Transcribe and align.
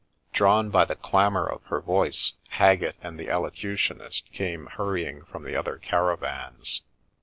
Drawn 0.33 0.71
by 0.71 0.85
the 0.85 0.95
clamour 0.95 1.45
of 1.45 1.61
her 1.65 1.79
voice, 1.79 2.33
Haggett 2.49 2.95
and 3.03 3.19
the 3.19 3.29
Elocution 3.29 4.01
ist 4.01 4.31
came 4.31 4.65
hurrying 4.65 5.23
from 5.25 5.43
the 5.43 5.55
other 5.55 5.77
caravans. 5.77 6.81